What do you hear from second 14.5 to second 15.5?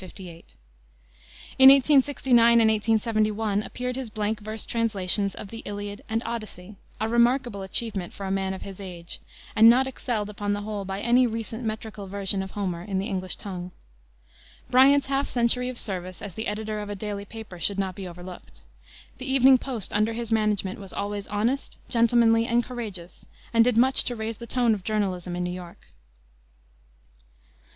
Bryant's half